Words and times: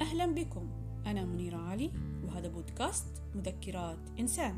أهلا 0.00 0.26
بكم. 0.34 0.70
أنا 1.06 1.24
منيرة 1.24 1.56
علي 1.56 1.90
وهذا 2.24 2.48
بودكاست 2.48 3.22
مذكرات 3.34 3.98
إنسان. 4.18 4.56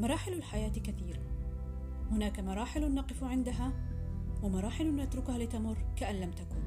مراحل 0.00 0.32
الحياة 0.32 0.68
كثيرة. 0.68 1.22
هناك 2.10 2.40
مراحل 2.40 2.94
نقف 2.94 3.24
عندها 3.24 3.72
ومراحل 4.42 4.96
نتركها 4.96 5.38
لتمر 5.38 5.78
كأن 5.96 6.14
لم 6.14 6.30
تكن. 6.30 6.62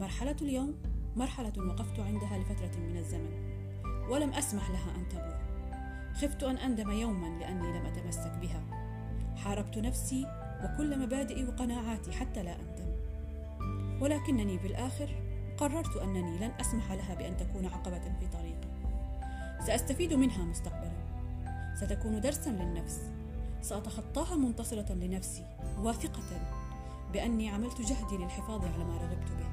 مرحلة 0.00 0.36
اليوم 0.42 0.74
مرحلة 1.16 1.52
وقفت 1.58 2.00
عندها 2.00 2.38
لفترة 2.38 2.80
من 2.80 2.96
الزمن 2.96 3.30
ولم 4.10 4.30
أسمح 4.30 4.70
لها 4.70 4.96
أن 4.96 5.08
تمر. 5.08 5.40
خفت 6.14 6.42
أن 6.42 6.56
أندم 6.56 6.90
يوما 6.90 7.38
لأني 7.38 7.78
لم 7.78 7.86
أتمسك 7.86 7.99
بها 7.99 7.99
حاربت 9.44 9.78
نفسي 9.78 10.26
وكل 10.64 10.98
مبادئي 10.98 11.44
وقناعاتي 11.44 12.12
حتى 12.12 12.42
لا 12.42 12.56
أندم. 12.60 12.90
ولكنني 14.00 14.56
بالآخر 14.56 15.08
قررت 15.58 15.96
أنني 15.96 16.38
لن 16.38 16.50
أسمح 16.60 16.92
لها 16.92 17.14
بأن 17.14 17.36
تكون 17.36 17.66
عقبة 17.66 18.00
في 18.20 18.26
طريقي. 18.32 18.68
سأستفيد 19.66 20.12
منها 20.12 20.44
مستقبلا. 20.44 20.92
ستكون 21.80 22.20
درسا 22.20 22.50
للنفس. 22.50 23.00
سأتخطاها 23.62 24.36
منتصرة 24.36 24.92
لنفسي 24.92 25.44
واثقة 25.78 26.22
بأني 27.12 27.50
عملت 27.50 27.80
جهدي 27.80 28.16
للحفاظ 28.16 28.64
على 28.64 28.84
ما 28.84 28.96
رغبت 28.96 29.30
به. 29.38 29.50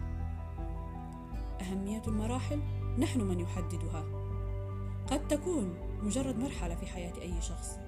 أهمية 1.61 2.02
المراحل 2.08 2.59
نحن 2.99 3.22
من 3.22 3.39
يحددها. 3.39 4.03
قد 5.08 5.27
تكون 5.27 5.75
مجرد 6.03 6.39
مرحلة 6.39 6.75
في 6.75 6.85
حياة 6.85 7.13
أي 7.22 7.41
شخص. 7.41 7.80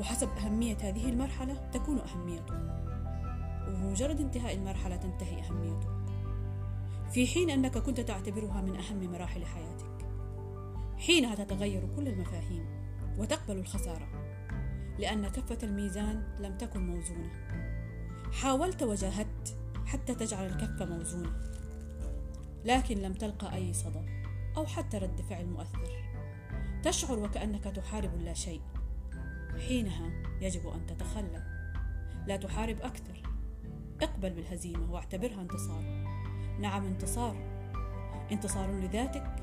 وحسب 0.00 0.28
أهمية 0.28 0.76
هذه 0.76 1.08
المرحلة 1.08 1.70
تكون 1.72 1.98
أهميته. 1.98 2.54
وبمجرد 3.68 4.20
انتهاء 4.20 4.54
المرحلة 4.54 4.96
تنتهي 4.96 5.40
أهميته. 5.40 5.88
في 7.12 7.26
حين 7.26 7.50
أنك 7.50 7.78
كنت 7.78 8.00
تعتبرها 8.00 8.60
من 8.60 8.76
أهم 8.76 9.12
مراحل 9.12 9.44
حياتك. 9.44 10.06
حينها 10.98 11.34
تتغير 11.34 11.88
كل 11.96 12.08
المفاهيم 12.08 12.64
وتقبل 13.18 13.56
الخسارة 13.56 14.08
لأن 14.98 15.28
كفة 15.28 15.58
الميزان 15.62 16.22
لم 16.40 16.56
تكن 16.58 16.86
موزونة. 16.86 17.30
حاولت 18.32 18.82
وجاهدت 18.82 19.56
حتى 19.86 20.14
تجعل 20.14 20.46
الكفة 20.46 20.84
موزونة 20.84 21.32
لكن 22.64 22.98
لم 22.98 23.12
تلقى 23.12 23.54
أي 23.54 23.72
صدى 23.72 24.00
أو 24.56 24.66
حتى 24.66 24.98
رد 24.98 25.20
فعل 25.30 25.46
مؤثر. 25.46 26.10
تشعر 26.82 27.18
وكأنك 27.18 27.64
تحارب 27.64 28.10
لا 28.20 28.34
شيء. 28.34 28.60
حينها 29.58 30.10
يجب 30.40 30.68
أن 30.68 30.86
تتخلى. 30.86 31.42
لا 32.26 32.36
تحارب 32.36 32.80
أكثر. 32.80 33.22
اقبل 34.02 34.30
بالهزيمة 34.30 34.92
واعتبرها 34.92 35.40
انتصار. 35.40 35.82
نعم 36.60 36.84
انتصار. 36.84 37.36
انتصار 38.32 38.70
لذاتك 38.70 39.36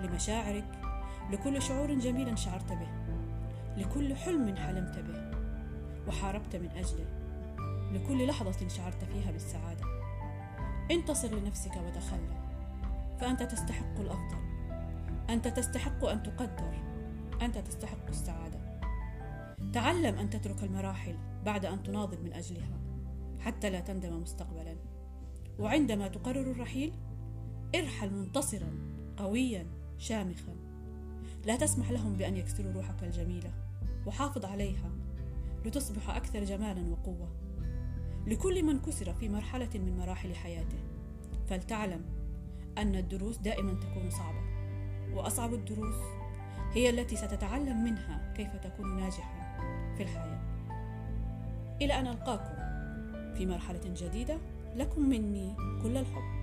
لمشاعرك 0.00 0.64
لكل 1.30 1.62
شعور 1.62 1.94
جميل 1.94 2.38
شعرت 2.38 2.72
به 2.72 2.88
لكل 3.76 4.16
حلم 4.16 4.56
حلمت 4.56 4.98
به 4.98 5.38
وحاربت 6.08 6.56
من 6.56 6.70
أجله 6.70 7.06
لكل 7.92 8.26
لحظة 8.26 8.68
شعرت 8.68 9.04
فيها 9.04 9.32
بالسعادة. 9.32 9.84
انتصر 10.90 11.34
لنفسك 11.34 11.76
وتخلى. 11.76 12.38
فأنت 13.20 13.42
تستحق 13.42 14.00
الأفضل. 14.00 14.38
أنت 15.30 15.48
تستحق 15.48 16.04
أن 16.04 16.22
تقدر. 16.22 16.74
أنت 17.42 17.58
تستحق 17.58 18.08
السعادة. 18.08 18.67
تعلم 19.72 20.18
أن 20.18 20.30
تترك 20.30 20.62
المراحل 20.62 21.16
بعد 21.44 21.64
أن 21.64 21.82
تناضل 21.82 22.22
من 22.24 22.32
أجلها 22.32 22.80
حتى 23.40 23.70
لا 23.70 23.80
تندم 23.80 24.22
مستقبلا. 24.22 24.76
وعندما 25.58 26.08
تقرر 26.08 26.50
الرحيل 26.50 26.92
ارحل 27.74 28.10
منتصرا 28.10 28.70
قويا 29.16 29.66
شامخا. 29.98 30.56
لا 31.46 31.56
تسمح 31.56 31.90
لهم 31.90 32.12
بأن 32.12 32.36
يكسروا 32.36 32.72
روحك 32.72 33.02
الجميلة 33.02 33.52
وحافظ 34.06 34.44
عليها 34.44 34.90
لتصبح 35.64 36.10
أكثر 36.10 36.44
جمالا 36.44 36.90
وقوة. 36.90 37.28
لكل 38.26 38.62
من 38.62 38.80
كسر 38.80 39.14
في 39.14 39.28
مرحلة 39.28 39.70
من 39.74 39.96
مراحل 39.98 40.34
حياته 40.34 40.78
فلتعلم 41.48 42.04
أن 42.78 42.96
الدروس 42.96 43.36
دائما 43.36 43.72
تكون 43.72 44.10
صعبة. 44.10 44.40
وأصعب 45.14 45.54
الدروس 45.54 45.96
هي 46.72 46.90
التي 46.90 47.16
ستتعلم 47.16 47.84
منها 47.84 48.34
كيف 48.36 48.56
تكون 48.56 48.96
ناجحا. 48.96 49.47
في 49.96 50.02
الحياة. 50.02 50.38
إلى 51.82 52.00
أن 52.00 52.06
ألقاكم 52.06 52.54
في 53.34 53.46
مرحلة 53.46 53.80
جديدة 53.84 54.38
لكم 54.76 55.08
مني 55.08 55.56
كل 55.82 55.96
الحب. 55.96 56.37